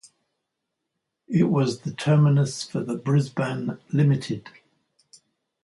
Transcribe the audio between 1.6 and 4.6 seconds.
the terminus for the "Brisbane Limited".